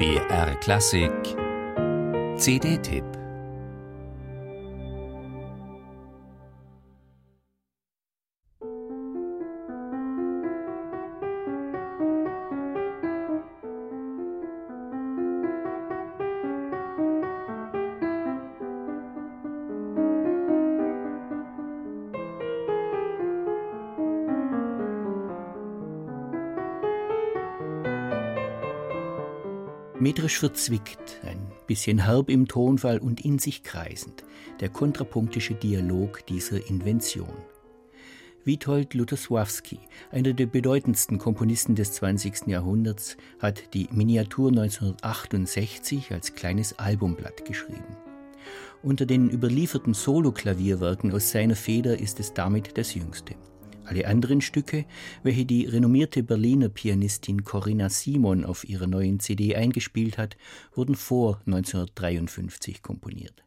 [0.00, 1.36] BR Klassik.
[2.38, 3.19] CD-Tipp
[30.00, 34.24] Metrisch verzwickt, ein bisschen herb im Tonfall und in sich kreisend,
[34.60, 37.28] der kontrapunktische Dialog dieser Invention.
[38.42, 39.78] Witold Lutosławski,
[40.10, 42.46] einer der bedeutendsten Komponisten des 20.
[42.46, 47.98] Jahrhunderts, hat die Miniatur 1968 als kleines Albumblatt geschrieben.
[48.82, 53.34] Unter den überlieferten Soloklavierwerken aus seiner Feder ist es damit das jüngste.
[53.90, 54.86] Alle anderen Stücke,
[55.24, 60.36] welche die renommierte Berliner Pianistin Corinna Simon auf ihrer neuen CD eingespielt hat,
[60.72, 63.42] wurden vor 1953 komponiert.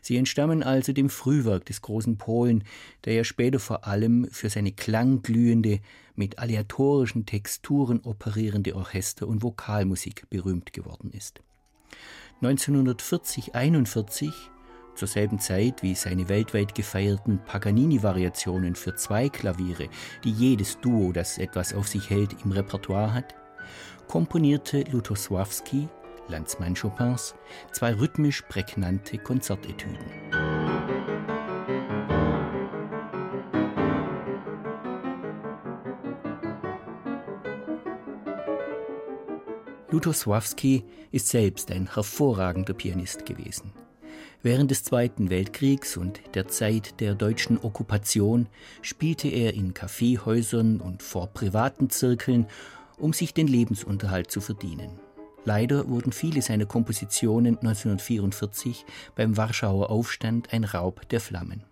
[0.00, 2.64] Sie entstammen also dem Frühwerk des großen Polen,
[3.04, 5.80] der ja später vor allem für seine klangglühende,
[6.14, 11.42] mit aleatorischen Texturen operierende Orchester- und Vokalmusik berühmt geworden ist.
[12.40, 14.32] 1940-41
[14.94, 19.88] zur selben Zeit wie seine weltweit gefeierten Paganini-Variationen für zwei Klaviere,
[20.24, 23.34] die jedes Duo, das etwas auf sich hält, im Repertoire hat,
[24.08, 25.88] komponierte Lutosławski,
[26.28, 27.34] Landsmann Chopins,
[27.72, 29.98] zwei rhythmisch prägnante Konzertetüden.
[39.94, 43.72] Lutosławski ist selbst ein hervorragender Pianist gewesen.
[44.42, 48.46] Während des Zweiten Weltkriegs und der Zeit der deutschen Okkupation
[48.82, 52.46] spielte er in Kaffeehäusern und vor privaten Zirkeln,
[52.98, 55.00] um sich den Lebensunterhalt zu verdienen.
[55.44, 58.84] Leider wurden viele seiner Kompositionen 1944
[59.14, 61.64] beim Warschauer Aufstand ein Raub der Flammen.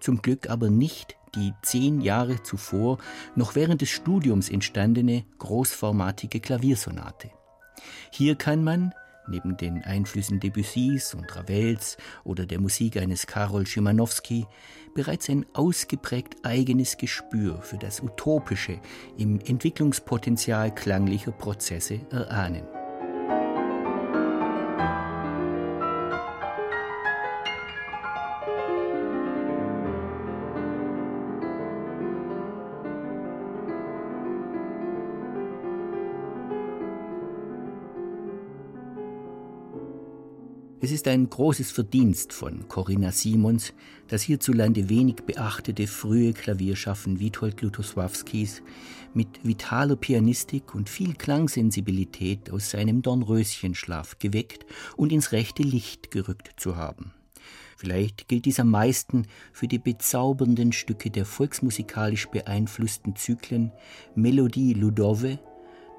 [0.00, 2.98] Zum Glück aber nicht die zehn Jahre zuvor
[3.36, 7.30] noch während des Studiums entstandene großformatige Klaviersonate.
[8.10, 8.92] Hier kann man,
[9.30, 14.46] neben den Einflüssen Debussys und Ravels oder der Musik eines Karol Schimanowski
[14.94, 18.80] bereits ein ausgeprägt eigenes Gespür für das Utopische
[19.16, 22.79] im Entwicklungspotenzial klanglicher Prozesse erahnen.
[40.82, 43.74] Es ist ein großes Verdienst von Corinna Simons,
[44.08, 48.62] das hierzulande wenig beachtete frühe Klavierschaffen Witold Lutosławskis
[49.12, 54.64] mit vitaler Pianistik und viel Klangsensibilität aus seinem Dornröschenschlaf geweckt
[54.96, 57.12] und ins rechte Licht gerückt zu haben.
[57.76, 63.70] Vielleicht gilt dies am meisten für die bezaubernden Stücke der volksmusikalisch beeinflussten Zyklen
[64.14, 65.40] Melodie Ludove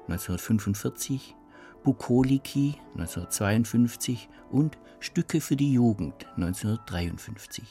[0.08, 1.36] 1945,
[1.84, 7.64] Bukoliki 1952 und Stücke für die Jugend 1953.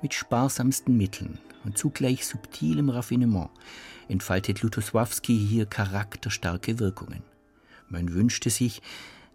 [0.00, 3.50] Mit sparsamsten Mitteln und zugleich subtilem Raffinement
[4.08, 7.22] entfaltet Lutosławski hier charakterstarke Wirkungen.
[7.88, 8.80] Man wünschte sich,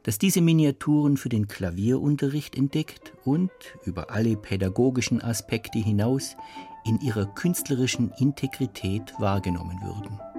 [0.04, 3.52] dass diese Miniaturen für den Klavierunterricht entdeckt und
[3.86, 6.36] über alle pädagogischen Aspekte hinaus
[6.86, 10.33] in ihrer künstlerischen Integrität wahrgenommen würden.